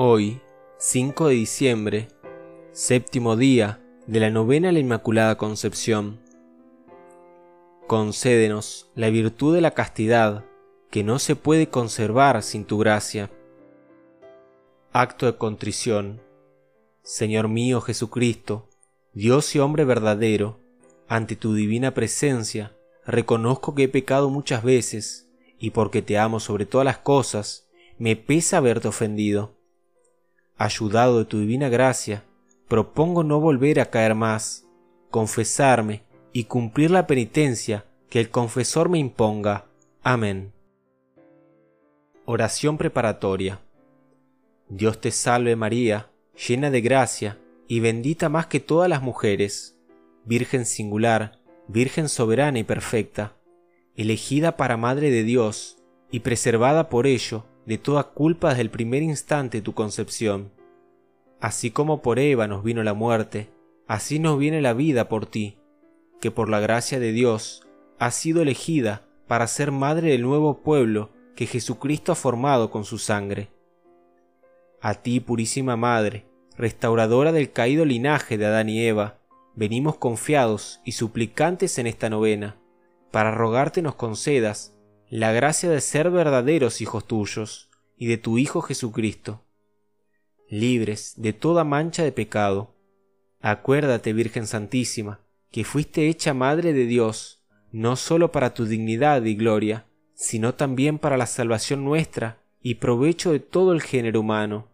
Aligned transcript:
Hoy, 0.00 0.40
5 0.76 1.26
de 1.26 1.34
diciembre, 1.34 2.06
séptimo 2.70 3.34
día 3.34 3.84
de 4.06 4.20
la 4.20 4.30
novena 4.30 4.68
a 4.68 4.72
la 4.72 4.78
Inmaculada 4.78 5.36
Concepción. 5.36 6.20
Concédenos 7.88 8.92
la 8.94 9.10
virtud 9.10 9.56
de 9.56 9.60
la 9.60 9.72
castidad, 9.72 10.44
que 10.88 11.02
no 11.02 11.18
se 11.18 11.34
puede 11.34 11.68
conservar 11.68 12.44
sin 12.44 12.64
tu 12.64 12.78
gracia. 12.78 13.28
Acto 14.92 15.26
de 15.26 15.36
contrición. 15.36 16.22
Señor 17.02 17.48
mío 17.48 17.80
Jesucristo, 17.80 18.68
Dios 19.14 19.52
y 19.56 19.58
hombre 19.58 19.84
verdadero, 19.84 20.60
ante 21.08 21.34
tu 21.34 21.54
divina 21.54 21.92
presencia, 21.92 22.72
reconozco 23.04 23.74
que 23.74 23.82
he 23.82 23.88
pecado 23.88 24.30
muchas 24.30 24.62
veces, 24.62 25.28
y 25.58 25.70
porque 25.70 26.02
te 26.02 26.18
amo 26.18 26.38
sobre 26.38 26.66
todas 26.66 26.84
las 26.84 26.98
cosas, 26.98 27.68
me 27.98 28.14
pesa 28.14 28.58
haberte 28.58 28.86
ofendido. 28.86 29.57
Ayudado 30.60 31.20
de 31.20 31.24
tu 31.24 31.38
divina 31.38 31.68
gracia, 31.68 32.24
propongo 32.66 33.22
no 33.22 33.38
volver 33.38 33.78
a 33.78 33.90
caer 33.90 34.16
más, 34.16 34.66
confesarme 35.08 36.02
y 36.32 36.44
cumplir 36.44 36.90
la 36.90 37.06
penitencia 37.06 37.84
que 38.10 38.18
el 38.18 38.30
confesor 38.30 38.88
me 38.88 38.98
imponga. 38.98 39.66
Amén. 40.02 40.52
Oración 42.24 42.76
preparatoria. 42.76 43.60
Dios 44.68 45.00
te 45.00 45.12
salve 45.12 45.54
María, 45.54 46.10
llena 46.48 46.72
de 46.72 46.80
gracia 46.80 47.38
y 47.68 47.78
bendita 47.78 48.28
más 48.28 48.46
que 48.46 48.58
todas 48.58 48.90
las 48.90 49.00
mujeres, 49.00 49.78
Virgen 50.24 50.66
singular, 50.66 51.38
Virgen 51.68 52.08
soberana 52.08 52.58
y 52.58 52.64
perfecta, 52.64 53.36
elegida 53.94 54.56
para 54.56 54.76
Madre 54.76 55.12
de 55.12 55.22
Dios 55.22 55.78
y 56.10 56.20
preservada 56.20 56.88
por 56.88 57.06
ello 57.06 57.44
de 57.68 57.76
toda 57.76 58.02
culpa 58.02 58.48
desde 58.48 58.62
el 58.62 58.70
primer 58.70 59.02
instante 59.02 59.58
de 59.58 59.62
tu 59.62 59.74
concepción. 59.74 60.50
Así 61.38 61.70
como 61.70 62.00
por 62.00 62.18
Eva 62.18 62.48
nos 62.48 62.64
vino 62.64 62.82
la 62.82 62.94
muerte, 62.94 63.50
así 63.86 64.18
nos 64.18 64.38
viene 64.38 64.62
la 64.62 64.72
vida 64.72 65.10
por 65.10 65.26
ti, 65.26 65.58
que 66.18 66.30
por 66.30 66.48
la 66.48 66.60
gracia 66.60 66.98
de 66.98 67.12
Dios 67.12 67.68
has 67.98 68.14
sido 68.14 68.40
elegida 68.40 69.06
para 69.26 69.46
ser 69.46 69.70
madre 69.70 70.12
del 70.12 70.22
nuevo 70.22 70.62
pueblo 70.62 71.10
que 71.36 71.44
Jesucristo 71.44 72.10
ha 72.10 72.14
formado 72.14 72.70
con 72.70 72.86
su 72.86 72.96
sangre. 72.96 73.50
A 74.80 74.94
ti, 74.94 75.20
purísima 75.20 75.76
Madre, 75.76 76.24
restauradora 76.56 77.32
del 77.32 77.52
caído 77.52 77.84
linaje 77.84 78.38
de 78.38 78.46
Adán 78.46 78.70
y 78.70 78.82
Eva, 78.82 79.18
venimos 79.54 79.98
confiados 79.98 80.80
y 80.86 80.92
suplicantes 80.92 81.78
en 81.78 81.86
esta 81.86 82.08
novena, 82.08 82.56
para 83.10 83.30
rogarte 83.30 83.82
nos 83.82 83.94
concedas 83.94 84.74
la 85.10 85.32
gracia 85.32 85.70
de 85.70 85.80
ser 85.80 86.10
verdaderos 86.10 86.82
hijos 86.82 87.06
tuyos 87.06 87.70
y 87.96 88.08
de 88.08 88.18
tu 88.18 88.36
Hijo 88.36 88.60
Jesucristo, 88.60 89.42
libres 90.50 91.14
de 91.16 91.32
toda 91.32 91.64
mancha 91.64 92.02
de 92.02 92.12
pecado. 92.12 92.74
Acuérdate, 93.40 94.12
Virgen 94.12 94.46
Santísima, 94.46 95.20
que 95.50 95.64
fuiste 95.64 96.08
hecha 96.08 96.34
Madre 96.34 96.74
de 96.74 96.84
Dios, 96.84 97.42
no 97.72 97.96
sólo 97.96 98.32
para 98.32 98.52
tu 98.52 98.66
dignidad 98.66 99.24
y 99.24 99.34
gloria, 99.34 99.86
sino 100.14 100.54
también 100.54 100.98
para 100.98 101.16
la 101.16 101.26
salvación 101.26 101.84
nuestra 101.84 102.42
y 102.60 102.74
provecho 102.74 103.32
de 103.32 103.40
todo 103.40 103.72
el 103.72 103.80
género 103.80 104.20
humano. 104.20 104.68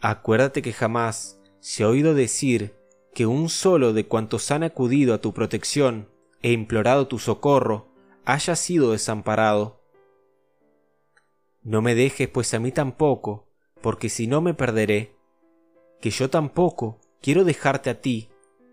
Acuérdate 0.00 0.60
que 0.60 0.74
jamás 0.74 1.40
se 1.60 1.84
ha 1.84 1.88
oído 1.88 2.14
decir 2.14 2.74
que 3.14 3.24
un 3.24 3.48
solo 3.48 3.94
de 3.94 4.04
cuantos 4.06 4.50
han 4.50 4.62
acudido 4.62 5.14
a 5.14 5.22
tu 5.22 5.32
protección 5.32 6.08
e 6.42 6.52
implorado 6.52 7.06
tu 7.06 7.18
socorro 7.18 7.89
haya 8.24 8.56
sido 8.56 8.92
desamparado. 8.92 9.80
No 11.62 11.82
me 11.82 11.94
dejes 11.94 12.28
pues 12.28 12.54
a 12.54 12.58
mí 12.58 12.72
tampoco, 12.72 13.48
porque 13.80 14.08
si 14.08 14.26
no 14.26 14.40
me 14.40 14.54
perderé, 14.54 15.16
que 16.00 16.10
yo 16.10 16.30
tampoco 16.30 17.00
quiero 17.20 17.44
dejarte 17.44 17.90
a 17.90 18.00
ti, 18.00 18.30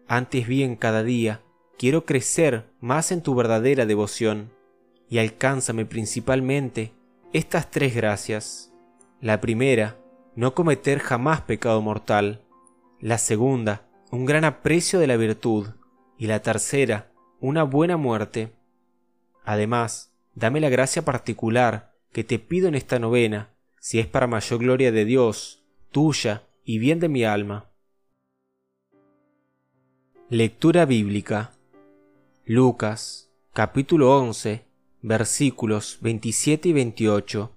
antes 0.07 0.47
bien 0.47 0.75
cada 0.75 1.03
día 1.03 1.43
quiero 1.77 2.05
crecer 2.05 2.71
más 2.79 3.11
en 3.11 3.21
tu 3.21 3.35
verdadera 3.35 3.85
devoción, 3.85 4.51
y 5.09 5.19
alcánzame 5.19 5.85
principalmente 5.85 6.93
estas 7.33 7.69
tres 7.69 7.95
gracias. 7.95 8.73
La 9.21 9.41
primera, 9.41 9.97
no 10.35 10.53
cometer 10.53 10.99
jamás 10.99 11.41
pecado 11.41 11.81
mortal. 11.81 12.45
La 12.99 13.17
segunda, 13.17 13.87
un 14.11 14.25
gran 14.25 14.45
aprecio 14.45 14.99
de 14.99 15.07
la 15.07 15.17
virtud. 15.17 15.67
Y 16.17 16.27
la 16.27 16.41
tercera, 16.41 17.11
una 17.39 17.63
buena 17.63 17.97
muerte. 17.97 18.56
Además, 19.47 20.11
dame 20.35 20.59
la 20.59 20.67
gracia 20.67 21.05
particular 21.05 21.95
que 22.11 22.25
te 22.25 22.37
pido 22.37 22.67
en 22.67 22.75
esta 22.75 22.99
novena, 22.99 23.55
si 23.79 23.97
es 23.97 24.05
para 24.05 24.27
mayor 24.27 24.59
gloria 24.59 24.91
de 24.91 25.05
Dios, 25.05 25.63
tuya 25.89 26.43
y 26.65 26.79
bien 26.79 26.99
de 26.99 27.07
mi 27.07 27.23
alma. 27.23 27.71
Lectura 30.27 30.85
bíblica. 30.85 31.53
Lucas, 32.43 33.31
capítulo 33.53 34.17
11, 34.19 34.65
versículos 35.01 35.99
27 36.01 36.67
y 36.67 36.73
28. 36.73 37.55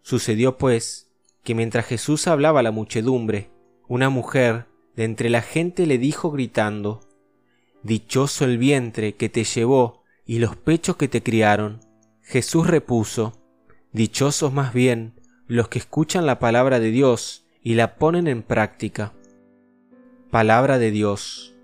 Sucedió 0.00 0.58
pues 0.58 1.10
que 1.42 1.56
mientras 1.56 1.86
Jesús 1.86 2.28
hablaba 2.28 2.60
a 2.60 2.62
la 2.62 2.70
muchedumbre, 2.70 3.50
una 3.88 4.10
mujer 4.10 4.66
de 4.94 5.02
entre 5.02 5.28
la 5.28 5.42
gente 5.42 5.86
le 5.86 5.98
dijo 5.98 6.30
gritando, 6.30 7.00
Dichoso 7.82 8.44
el 8.44 8.58
vientre 8.58 9.16
que 9.16 9.28
te 9.28 9.42
llevó 9.42 10.05
y 10.26 10.40
los 10.40 10.56
pechos 10.56 10.96
que 10.96 11.08
te 11.08 11.22
criaron. 11.22 11.80
Jesús 12.22 12.66
repuso, 12.66 13.40
Dichosos 13.92 14.52
más 14.52 14.74
bien 14.74 15.14
los 15.46 15.68
que 15.68 15.78
escuchan 15.78 16.26
la 16.26 16.38
palabra 16.38 16.80
de 16.80 16.90
Dios 16.90 17.46
y 17.62 17.74
la 17.74 17.96
ponen 17.96 18.26
en 18.26 18.42
práctica. 18.42 19.14
Palabra 20.30 20.78
de 20.78 20.90
Dios. 20.90 21.54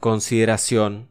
Consideración. 0.00 1.08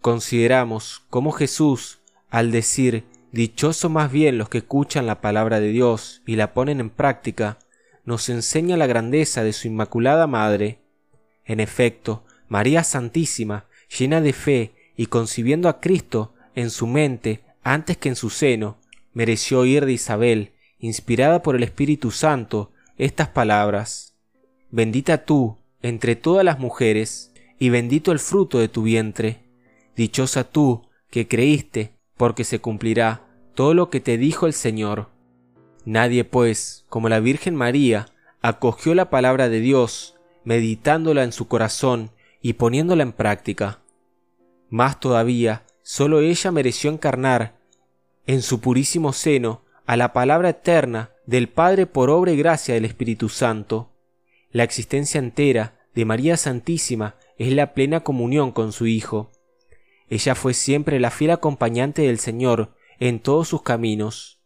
Consideramos 0.00 1.06
cómo 1.08 1.30
Jesús, 1.30 2.00
al 2.28 2.50
decir 2.50 3.04
Dichoso 3.32 3.88
más 3.88 4.10
bien 4.10 4.38
los 4.38 4.48
que 4.48 4.58
escuchan 4.58 5.06
la 5.06 5.20
palabra 5.20 5.60
de 5.60 5.68
Dios 5.68 6.22
y 6.26 6.34
la 6.34 6.52
ponen 6.52 6.80
en 6.80 6.90
práctica, 6.90 7.58
nos 8.04 8.28
enseña 8.28 8.76
la 8.76 8.88
grandeza 8.88 9.44
de 9.44 9.52
su 9.52 9.68
Inmaculada 9.68 10.26
Madre. 10.26 10.80
En 11.44 11.60
efecto, 11.60 12.24
María 12.50 12.82
Santísima, 12.82 13.66
llena 13.96 14.20
de 14.20 14.32
fe 14.32 14.72
y 14.96 15.06
concibiendo 15.06 15.68
a 15.68 15.80
Cristo 15.80 16.34
en 16.56 16.70
su 16.70 16.88
mente 16.88 17.42
antes 17.62 17.96
que 17.96 18.08
en 18.08 18.16
su 18.16 18.28
seno, 18.28 18.76
mereció 19.14 19.60
oír 19.60 19.86
de 19.86 19.92
Isabel, 19.92 20.52
inspirada 20.80 21.42
por 21.42 21.54
el 21.54 21.62
Espíritu 21.62 22.10
Santo, 22.10 22.72
estas 22.98 23.28
palabras. 23.28 24.16
Bendita 24.70 25.24
tú 25.24 25.58
entre 25.80 26.16
todas 26.16 26.44
las 26.44 26.58
mujeres, 26.58 27.32
y 27.58 27.68
bendito 27.68 28.10
el 28.10 28.18
fruto 28.18 28.58
de 28.58 28.68
tu 28.68 28.82
vientre. 28.82 29.44
Dichosa 29.94 30.42
tú 30.42 30.88
que 31.08 31.28
creíste, 31.28 31.92
porque 32.16 32.42
se 32.42 32.58
cumplirá 32.58 33.28
todo 33.54 33.74
lo 33.74 33.90
que 33.90 34.00
te 34.00 34.18
dijo 34.18 34.46
el 34.46 34.54
Señor. 34.54 35.08
Nadie, 35.84 36.24
pues, 36.24 36.84
como 36.88 37.08
la 37.08 37.20
Virgen 37.20 37.54
María, 37.54 38.06
acogió 38.42 38.94
la 38.94 39.08
palabra 39.08 39.48
de 39.48 39.60
Dios, 39.60 40.16
meditándola 40.44 41.22
en 41.22 41.32
su 41.32 41.46
corazón 41.46 42.10
y 42.40 42.54
poniéndola 42.54 43.02
en 43.02 43.12
práctica. 43.12 43.80
Más 44.68 45.00
todavía, 45.00 45.64
sólo 45.82 46.20
ella 46.20 46.50
mereció 46.50 46.90
encarnar 46.90 47.58
en 48.26 48.42
su 48.42 48.60
purísimo 48.60 49.12
seno 49.12 49.62
a 49.86 49.96
la 49.96 50.12
palabra 50.12 50.50
eterna 50.50 51.10
del 51.26 51.48
Padre 51.48 51.86
por 51.86 52.10
obra 52.10 52.32
y 52.32 52.36
gracia 52.36 52.74
del 52.74 52.84
Espíritu 52.84 53.28
Santo. 53.28 53.90
La 54.52 54.64
existencia 54.64 55.18
entera 55.18 55.80
de 55.94 56.04
María 56.04 56.36
Santísima 56.36 57.16
es 57.38 57.52
la 57.52 57.74
plena 57.74 58.00
comunión 58.00 58.52
con 58.52 58.72
su 58.72 58.86
Hijo. 58.86 59.30
Ella 60.08 60.34
fue 60.34 60.54
siempre 60.54 61.00
la 61.00 61.10
fiel 61.10 61.30
acompañante 61.30 62.02
del 62.02 62.18
Señor 62.18 62.74
en 62.98 63.20
todos 63.20 63.48
sus 63.48 63.62
caminos. 63.62 64.40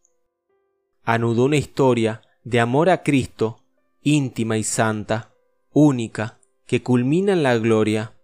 Anudó 1.02 1.44
una 1.44 1.56
historia 1.56 2.22
de 2.44 2.60
amor 2.60 2.88
a 2.88 3.02
Cristo, 3.02 3.62
íntima 4.02 4.56
y 4.58 4.64
santa, 4.64 5.34
única, 5.72 6.38
que 6.66 6.82
culmina 6.82 7.32
en 7.32 7.42
la 7.42 7.56
gloria. 7.58 8.14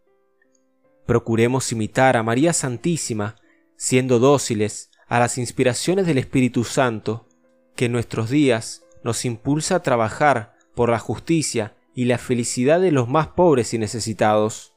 Procuremos 1.06 1.70
imitar 1.72 2.16
a 2.16 2.22
María 2.22 2.52
Santísima, 2.52 3.36
siendo 3.76 4.18
dóciles 4.18 4.90
a 5.08 5.18
las 5.18 5.38
inspiraciones 5.38 6.06
del 6.06 6.18
Espíritu 6.18 6.64
Santo, 6.64 7.28
que 7.76 7.86
en 7.86 7.92
nuestros 7.92 8.30
días 8.30 8.84
nos 9.02 9.24
impulsa 9.24 9.76
a 9.76 9.82
trabajar 9.82 10.54
por 10.74 10.90
la 10.90 10.98
justicia 10.98 11.76
y 11.94 12.04
la 12.04 12.18
felicidad 12.18 12.80
de 12.80 12.92
los 12.92 13.08
más 13.08 13.28
pobres 13.28 13.74
y 13.74 13.78
necesitados. 13.78 14.74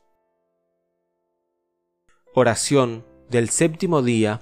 Oración 2.33 3.05
del 3.29 3.49
séptimo 3.49 4.01
día. 4.01 4.41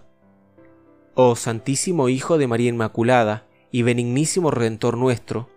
Oh 1.13 1.35
Santísimo 1.35 2.07
Hijo 2.07 2.37
de 2.37 2.47
María 2.47 2.69
Inmaculada 2.69 3.47
y 3.69 3.83
benignísimo 3.83 4.49
Redentor 4.49 4.97
nuestro, 4.97 5.49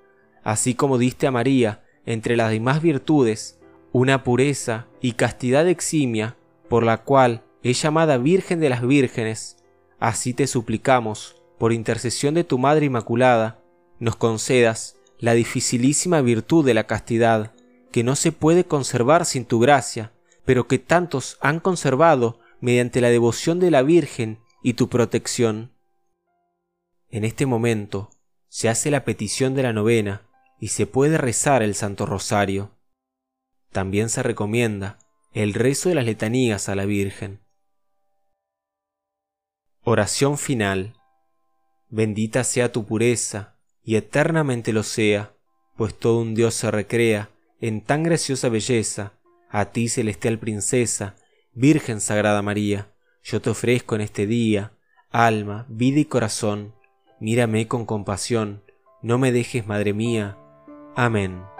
así 0.42 0.74
como 0.74 0.98
diste 0.98 1.26
a 1.28 1.30
María, 1.30 1.83
entre 2.06 2.36
las 2.36 2.50
demás 2.50 2.82
virtudes, 2.82 3.60
una 3.92 4.24
pureza 4.24 4.86
y 5.00 5.12
castidad 5.12 5.68
eximia, 5.68 6.36
por 6.68 6.82
la 6.82 6.98
cual 6.98 7.42
es 7.62 7.80
llamada 7.80 8.18
Virgen 8.18 8.60
de 8.60 8.68
las 8.68 8.86
Vírgenes, 8.86 9.56
así 9.98 10.34
te 10.34 10.46
suplicamos, 10.46 11.40
por 11.58 11.72
intercesión 11.72 12.34
de 12.34 12.44
tu 12.44 12.58
Madre 12.58 12.86
Inmaculada, 12.86 13.60
nos 13.98 14.16
concedas 14.16 14.96
la 15.18 15.34
dificilísima 15.34 16.20
virtud 16.20 16.64
de 16.64 16.74
la 16.74 16.86
castidad, 16.86 17.52
que 17.90 18.02
no 18.02 18.16
se 18.16 18.32
puede 18.32 18.64
conservar 18.64 19.24
sin 19.24 19.44
tu 19.44 19.60
gracia, 19.60 20.12
pero 20.44 20.66
que 20.66 20.78
tantos 20.78 21.38
han 21.40 21.60
conservado 21.60 22.40
mediante 22.60 23.00
la 23.00 23.08
devoción 23.08 23.60
de 23.60 23.70
la 23.70 23.82
Virgen 23.82 24.40
y 24.62 24.74
tu 24.74 24.88
protección. 24.88 25.72
En 27.08 27.24
este 27.24 27.46
momento 27.46 28.10
se 28.48 28.68
hace 28.68 28.90
la 28.90 29.04
petición 29.04 29.54
de 29.54 29.62
la 29.62 29.72
novena 29.72 30.22
y 30.64 30.68
se 30.68 30.86
puede 30.86 31.18
rezar 31.18 31.62
el 31.62 31.74
Santo 31.74 32.06
Rosario. 32.06 32.70
También 33.70 34.08
se 34.08 34.22
recomienda 34.22 34.98
el 35.34 35.52
rezo 35.52 35.90
de 35.90 35.94
las 35.94 36.06
letanías 36.06 36.70
a 36.70 36.74
la 36.74 36.86
Virgen. 36.86 37.42
Oración 39.82 40.38
final. 40.38 40.94
Bendita 41.90 42.44
sea 42.44 42.72
tu 42.72 42.86
pureza, 42.86 43.58
y 43.82 43.96
eternamente 43.96 44.72
lo 44.72 44.84
sea, 44.84 45.34
pues 45.76 45.98
todo 45.98 46.20
un 46.20 46.34
Dios 46.34 46.54
se 46.54 46.70
recrea 46.70 47.28
en 47.60 47.82
tan 47.82 48.02
graciosa 48.02 48.48
belleza, 48.48 49.12
a 49.50 49.66
ti 49.66 49.90
celestial 49.90 50.38
princesa, 50.38 51.16
Virgen 51.52 52.00
Sagrada 52.00 52.40
María, 52.40 52.90
yo 53.22 53.42
te 53.42 53.50
ofrezco 53.50 53.96
en 53.96 54.00
este 54.00 54.26
día, 54.26 54.72
alma, 55.10 55.66
vida 55.68 56.00
y 56.00 56.06
corazón, 56.06 56.74
mírame 57.20 57.68
con 57.68 57.84
compasión, 57.84 58.64
no 59.02 59.18
me 59.18 59.30
dejes, 59.30 59.66
Madre 59.66 59.92
mía. 59.92 60.38
Amén. 60.96 61.53